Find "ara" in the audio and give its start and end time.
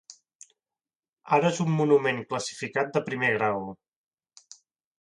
1.37-1.47